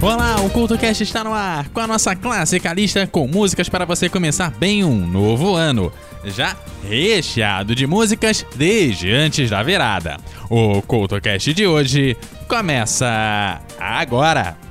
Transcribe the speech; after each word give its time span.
Olá, 0.00 0.40
o 0.42 0.50
CultoCast 0.50 1.02
está 1.02 1.24
no 1.24 1.34
ar 1.34 1.68
com 1.70 1.80
a 1.80 1.86
nossa 1.86 2.14
clássica 2.14 2.72
lista 2.72 3.04
com 3.04 3.26
músicas 3.26 3.68
para 3.68 3.84
você 3.84 4.08
começar 4.08 4.52
bem 4.52 4.84
um 4.84 5.04
novo 5.04 5.56
ano. 5.56 5.92
Já 6.24 6.56
recheado 6.88 7.74
de 7.74 7.84
músicas 7.84 8.46
desde 8.54 9.10
antes 9.10 9.50
da 9.50 9.60
virada. 9.60 10.16
O 10.48 10.80
CultoCast 10.82 11.52
de 11.52 11.66
hoje 11.66 12.16
começa 12.46 13.60
agora! 13.80 14.67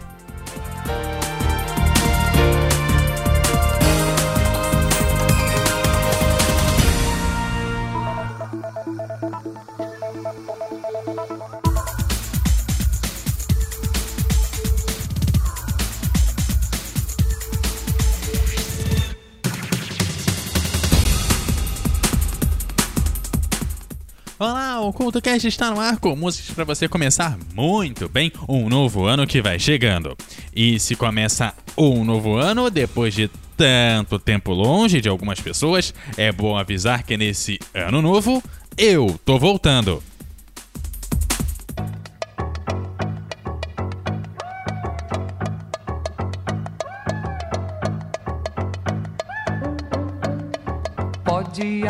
Olá, 24.39 24.79
o 24.82 24.93
CultoCast 24.93 25.47
está 25.47 25.71
no 25.71 25.79
ar 25.79 25.97
com 25.97 26.15
músicas 26.15 26.54
para 26.54 26.64
você 26.64 26.87
começar 26.87 27.39
muito 27.55 28.07
bem 28.07 28.32
um 28.47 28.69
novo 28.69 29.05
ano 29.05 29.25
que 29.25 29.41
vai 29.41 29.57
chegando. 29.57 30.15
E 30.55 30.79
se 30.79 30.95
começa 30.95 31.55
um 31.75 32.05
novo 32.05 32.36
ano 32.36 32.69
depois 32.69 33.16
de 33.16 33.31
tanto 33.58 34.19
tempo 34.19 34.53
longe 34.53 35.02
de 35.02 35.09
algumas 35.09 35.39
pessoas, 35.39 35.92
é 36.16 36.31
bom 36.31 36.55
avisar 36.55 37.02
que 37.02 37.17
nesse 37.17 37.58
ano 37.73 38.00
novo 38.00 38.44
eu 38.78 39.19
tô 39.25 39.39
voltando. 39.39 40.03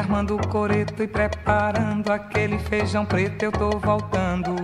Armando 0.08 0.38
o 0.38 0.48
coreto 0.48 1.04
e 1.04 1.08
preparando 1.08 2.10
aquele 2.10 2.58
feijão 2.60 3.06
preto, 3.06 3.44
eu 3.44 3.52
tô 3.52 3.72
voltando. 3.72 4.56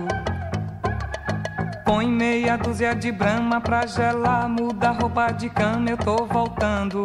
Põe 1.84 2.08
meia 2.08 2.56
dúzia 2.56 2.94
de 2.94 3.12
brama 3.12 3.60
pra 3.60 3.84
gelar, 3.84 4.48
muda 4.48 4.88
a 4.88 4.92
roupa 4.92 5.30
de 5.32 5.50
cama, 5.50 5.90
eu 5.90 5.98
tô 5.98 6.24
voltando. 6.24 7.04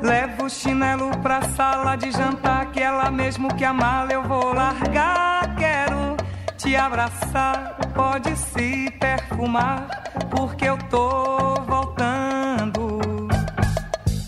Levo 0.00 0.44
o 0.44 0.48
chinelo 0.48 1.10
pra 1.18 1.42
sala 1.42 1.96
de 1.96 2.12
jantar, 2.12 2.66
que 2.66 2.80
ela 2.80 3.10
mesmo 3.10 3.52
que 3.56 3.64
a 3.64 3.72
mala 3.72 4.12
eu 4.12 4.22
vou 4.22 4.54
largar. 4.54 5.56
Quero 5.56 6.16
te 6.56 6.76
abraçar, 6.76 7.78
pode 7.92 8.36
se 8.36 8.92
perfumar, 9.00 9.88
porque 10.30 10.66
eu 10.66 10.78
tô 10.88 11.56
voltando. 11.66 12.23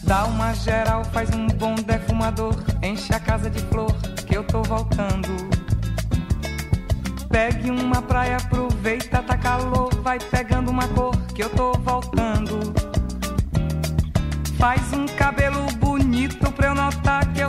Dá 0.07 0.25
uma 0.25 0.55
geral, 0.55 1.05
faz 1.05 1.31
um 1.35 1.49
bom 1.49 1.75
defumador, 1.75 2.55
enche 2.81 3.13
a 3.13 3.19
casa 3.19 3.51
de 3.51 3.59
flor, 3.65 3.93
que 4.25 4.37
eu 4.37 4.45
tô 4.45 4.63
voltando. 4.63 5.29
Pegue 7.29 7.73
uma 7.73 8.01
praia, 8.01 8.37
aproveita, 8.37 9.21
tá 9.21 9.37
calor, 9.37 9.93
vai 10.03 10.21
pegando 10.21 10.71
uma 10.71 10.87
cor, 10.89 11.17
que 11.35 11.43
eu 11.43 11.51
tô 11.51 11.73
voltando. 11.73 12.73
Faz 14.57 14.93
um 14.93 15.07
cabelo 15.07 15.67
bonito 15.73 16.53
pra 16.53 16.69
eu 16.69 16.75
notar 16.77 17.27
que 17.33 17.41
eu 17.41 17.46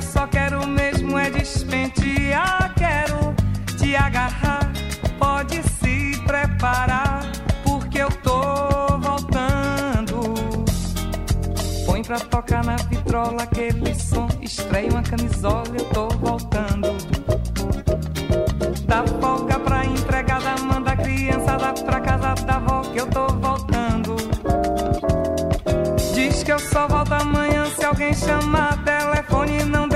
pra 12.07 12.19
tocar 12.21 12.63
na 12.63 12.77
vitrola 12.77 13.43
aquele 13.43 13.93
som, 13.93 14.29
estreia 14.41 14.89
uma 14.89 15.03
camisola, 15.03 15.65
eu 15.77 15.85
tô 15.89 16.07
voltando. 16.07 16.87
Dá 18.85 19.03
folga 19.19 19.59
pra 19.59 19.85
empregada, 19.85 20.55
manda 20.63 20.91
a 20.93 20.95
criançada 20.95 21.73
pra 21.83 21.99
casa 21.99 22.33
da 22.45 22.55
avó, 22.55 22.81
que 22.81 22.97
eu 22.97 23.07
tô 23.07 23.27
voltando. 23.27 24.15
Diz 26.15 26.43
que 26.43 26.53
eu 26.53 26.59
só 26.59 26.87
volto 26.87 27.11
amanhã 27.11 27.65
se 27.65 27.83
alguém 27.83 28.13
chamar 28.13 28.81
telefone 28.85 29.65
não 29.65 29.86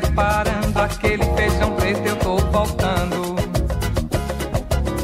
preparando 0.00 0.78
aquele 0.78 1.24
feijão 1.36 1.72
preto, 1.72 2.06
eu 2.06 2.16
tô 2.16 2.36
voltando. 2.36 3.36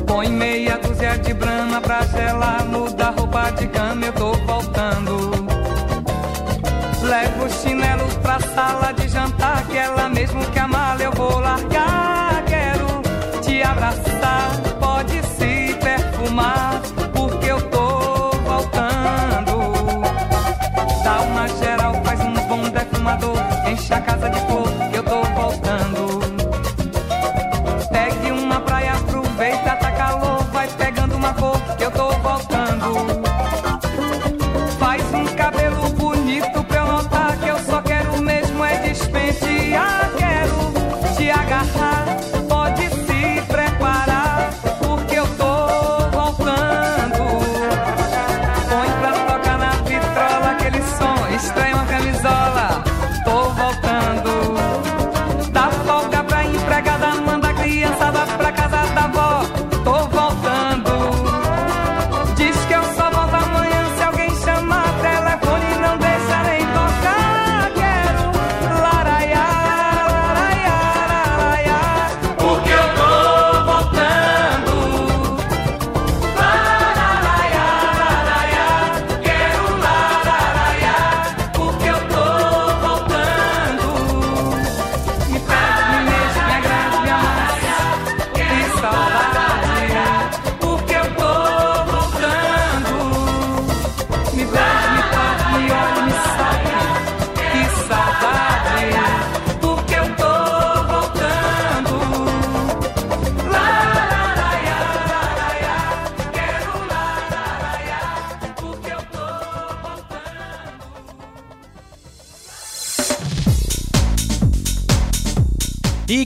Põe 0.07 0.29
meia 0.29 0.77
dúzia 0.79 1.19
de 1.19 1.33
brama 1.33 1.81
pra 1.81 2.03
gelar, 2.03 2.65
muda 2.67 3.07
a 3.07 3.11
roupa 3.11 3.51
de 3.53 3.67
cama, 3.69 4.05
eu 4.05 4.13
tô 4.13 4.33
voltando. 4.33 5.47
Levo 7.03 7.45
os 7.47 7.53
chinelos 7.63 8.15
pra 8.17 8.39
sala 8.41 8.93
de 8.93 9.09
jantar, 9.09 9.67
que 9.67 9.79
ela 9.79 10.09
mesmo 10.11 10.45
que 10.51 10.59
a 10.59 10.69
mala 10.69 11.03
eu 11.03 11.13
vou 11.13 11.39
largar. 11.41 12.45
Quero 12.47 13.41
te 13.41 13.63
abraçar, 13.63 14.61
pode 14.79 15.23
se 15.23 15.75
perfumar, 15.81 16.83
porque 17.15 17.47
eu 17.47 17.61
tô 17.71 18.31
voltando. 18.45 20.03
Dá 21.03 21.21
uma 21.23 21.49
geral, 21.49 21.95
faz 22.05 22.21
um 22.21 22.35
bom 22.47 22.69
defumador, 22.69 23.39
enche 23.67 23.95
a 23.95 24.01
casa 24.03 24.29
de 24.29 24.41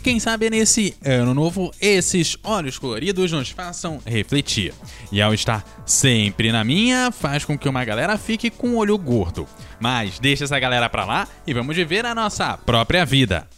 quem 0.06 0.20
sabe 0.20 0.48
nesse 0.48 0.94
ano 1.04 1.34
novo, 1.34 1.74
esses 1.80 2.38
olhos 2.44 2.78
coloridos 2.78 3.32
nos 3.32 3.50
façam 3.50 4.00
refletir. 4.06 4.72
E 5.10 5.20
ao 5.20 5.34
estar 5.34 5.64
sempre 5.84 6.52
na 6.52 6.62
minha, 6.62 7.10
faz 7.10 7.44
com 7.44 7.58
que 7.58 7.68
uma 7.68 7.84
galera 7.84 8.16
fique 8.16 8.48
com 8.48 8.68
o 8.68 8.76
olho 8.76 8.96
gordo. 8.96 9.48
Mas 9.80 10.20
deixa 10.20 10.44
essa 10.44 10.60
galera 10.60 10.88
pra 10.88 11.04
lá 11.04 11.26
e 11.44 11.52
vamos 11.52 11.74
viver 11.74 12.06
a 12.06 12.14
nossa 12.14 12.56
própria 12.56 13.04
vida. 13.04 13.48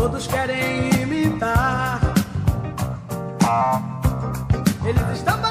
Todos 0.00 0.26
querem 0.26 0.88
imitar. 1.02 2.00
Eles 4.82 5.18
estão 5.18 5.49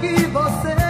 que 0.00 0.26
você 0.26 0.87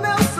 você 0.00 0.31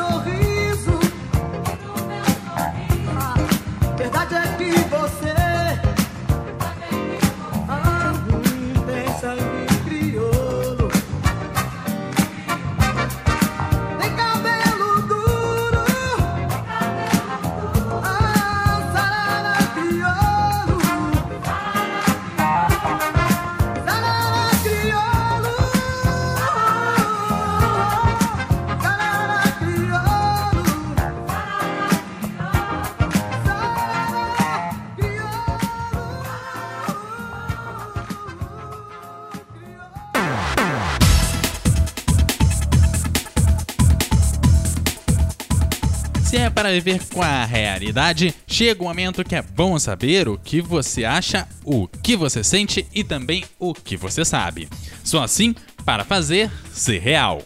Se 46.33 46.39
é 46.39 46.49
para 46.49 46.73
viver 46.73 46.99
com 47.13 47.21
a 47.21 47.45
realidade, 47.45 48.35
chega 48.47 48.81
o 48.83 48.87
momento 48.87 49.23
que 49.23 49.35
é 49.35 49.43
bom 49.43 49.79
saber 49.79 50.29
o 50.29 50.39
que 50.39 50.63
você 50.63 51.05
acha, 51.05 51.47
o 51.63 51.87
que 51.87 52.17
você 52.17 52.43
sente 52.43 52.87
e 52.95 53.05
também 53.05 53.45
o 53.59 53.75
que 53.75 53.99
você 53.99 54.25
sabe. 54.25 54.67
Só 55.05 55.23
assim 55.23 55.55
para 55.85 56.05
fazer 56.07 56.51
ser 56.73 57.01
real. 57.01 57.43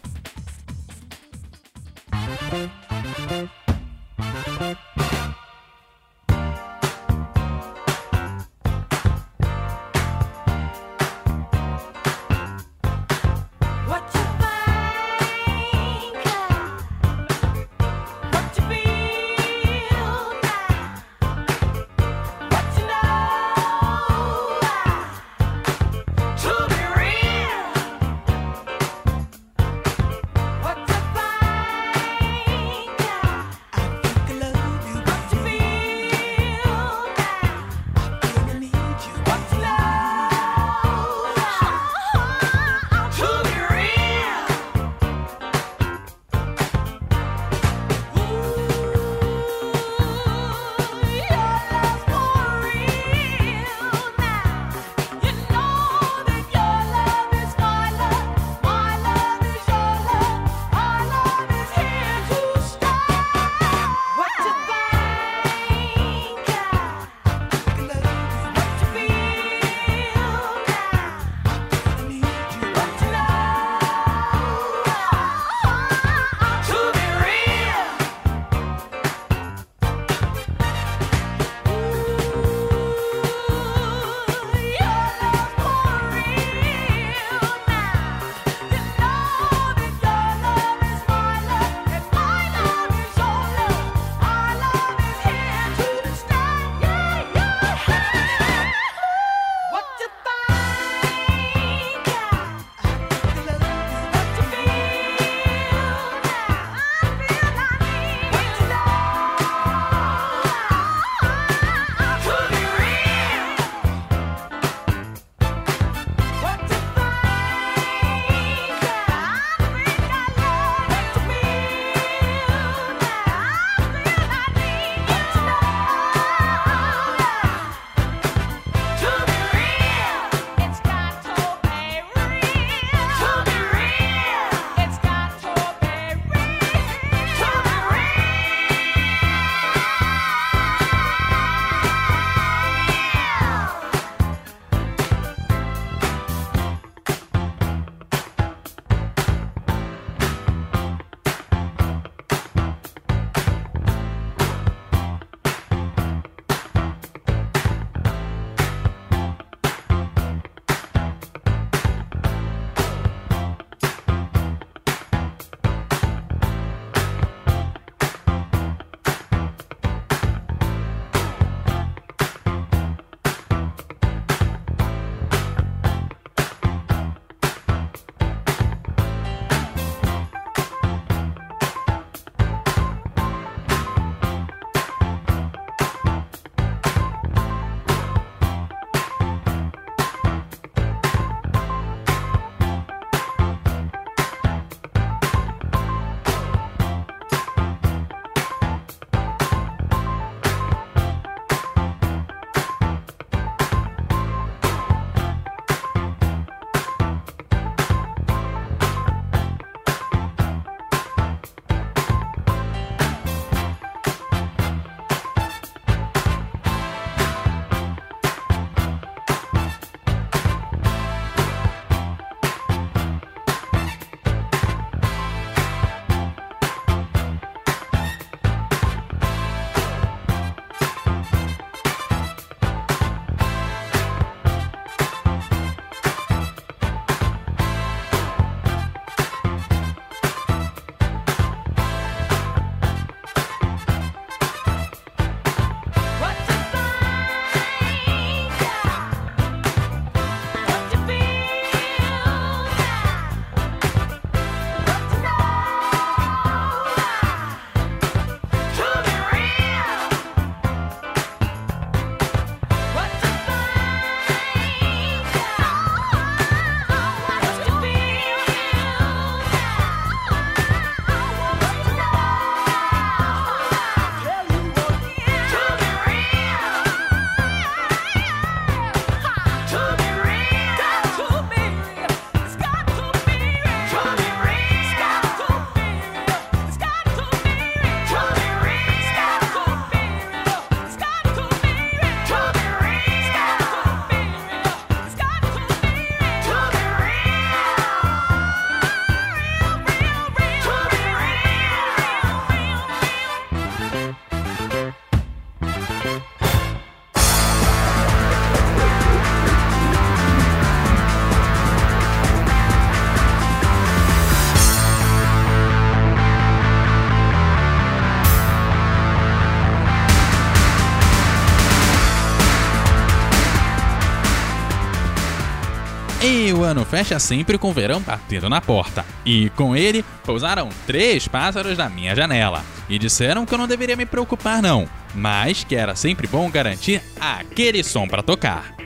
E 326.28 326.52
o 326.52 326.64
ano 326.64 326.84
fecha 326.84 327.20
sempre 327.20 327.56
com 327.56 327.70
o 327.70 327.72
verão 327.72 328.00
batendo 328.00 328.48
na 328.48 328.60
porta. 328.60 329.06
E 329.24 329.48
com 329.50 329.76
ele, 329.76 330.04
pousaram 330.24 330.68
três 330.84 331.28
pássaros 331.28 331.78
na 331.78 331.88
minha 331.88 332.16
janela. 332.16 332.64
E 332.88 332.98
disseram 332.98 333.46
que 333.46 333.54
eu 333.54 333.58
não 333.58 333.68
deveria 333.68 333.94
me 333.94 334.04
preocupar, 334.04 334.60
não, 334.60 334.88
mas 335.14 335.62
que 335.62 335.76
era 335.76 335.94
sempre 335.94 336.26
bom 336.26 336.50
garantir 336.50 337.00
aquele 337.20 337.84
som 337.84 338.08
para 338.08 338.24
tocar. 338.24 338.85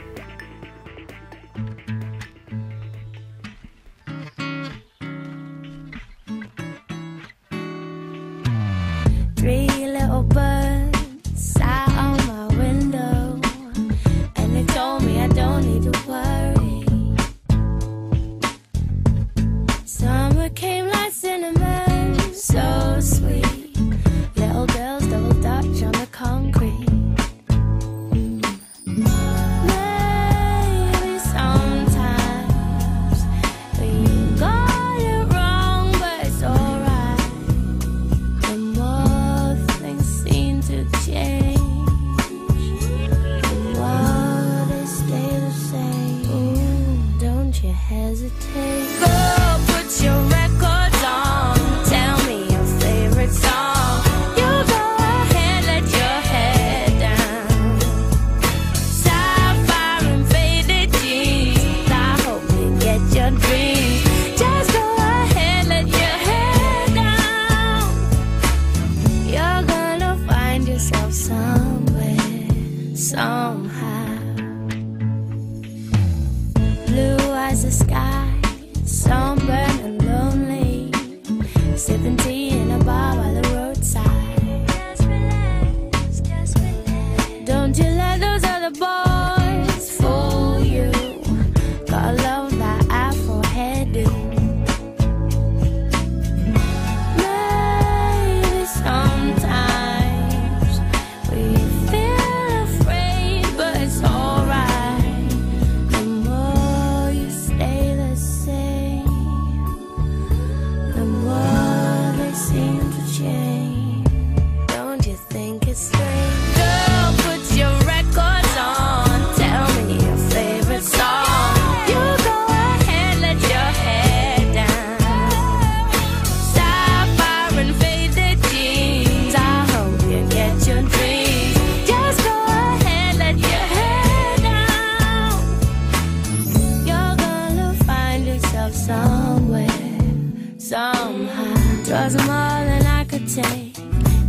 Was 142.13 142.27
more 142.27 142.65
than 142.65 142.85
I 142.87 143.05
could 143.05 143.25
take. 143.25 143.73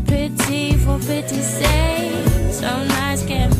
Pity 0.06 0.76
for 0.76 0.98
pity's 1.00 1.44
sake. 1.44 2.52
So 2.52 2.84
nice, 2.84 3.26
can't 3.26 3.52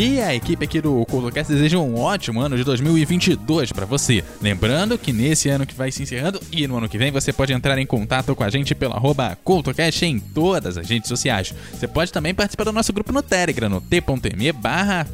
E 0.00 0.20
a 0.20 0.32
equipe 0.32 0.64
aqui 0.64 0.80
do 0.80 1.04
CoutoCast 1.06 1.52
deseja 1.52 1.76
um 1.76 1.98
ótimo 1.98 2.40
ano 2.40 2.56
de 2.56 2.62
2022 2.62 3.72
para 3.72 3.84
você. 3.84 4.22
Lembrando 4.40 4.96
que 4.96 5.12
nesse 5.12 5.48
ano 5.48 5.66
que 5.66 5.74
vai 5.74 5.90
se 5.90 6.04
encerrando 6.04 6.40
e 6.52 6.68
no 6.68 6.78
ano 6.78 6.88
que 6.88 6.96
vem 6.96 7.10
você 7.10 7.32
pode 7.32 7.52
entrar 7.52 7.76
em 7.78 7.84
contato 7.84 8.32
com 8.36 8.44
a 8.44 8.48
gente 8.48 8.76
pelo 8.76 8.94
arroba 8.94 9.36
CoutoCast 9.42 10.06
em 10.06 10.20
todas 10.20 10.78
as 10.78 10.88
redes 10.88 11.08
sociais. 11.08 11.52
Você 11.72 11.88
pode 11.88 12.12
também 12.12 12.32
participar 12.32 12.62
do 12.62 12.72
nosso 12.72 12.92
grupo 12.92 13.12
no 13.12 13.24
Telegram, 13.24 13.68
no 13.68 13.80
t.me 13.80 14.52
barra. 14.52 15.04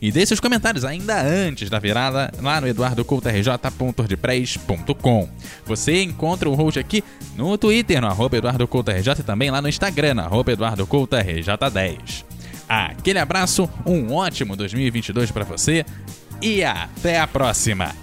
E 0.00 0.10
deixe 0.10 0.28
seus 0.28 0.40
comentários 0.40 0.86
ainda 0.86 1.20
antes 1.20 1.68
da 1.68 1.78
virada 1.78 2.32
lá 2.40 2.62
no 2.62 2.68
eduardocoutorj.wordpress.com. 2.68 5.28
Você 5.66 6.02
encontra 6.02 6.48
o 6.48 6.54
host 6.54 6.80
aqui 6.80 7.04
no 7.36 7.58
Twitter, 7.58 8.00
no 8.00 8.06
arroba 8.06 8.38
EduardoCoutoRJ 8.38 9.16
e 9.18 9.22
também 9.22 9.50
lá 9.50 9.60
no 9.60 9.68
Instagram, 9.68 10.14
no 10.14 10.22
arroba 10.22 10.52
EduardoCoutoRJ10. 10.52 12.31
Aquele 12.74 13.18
abraço, 13.18 13.68
um 13.84 14.14
ótimo 14.14 14.56
2022 14.56 15.30
para 15.30 15.44
você 15.44 15.84
e 16.40 16.64
até 16.64 17.20
a 17.20 17.26
próxima! 17.26 18.01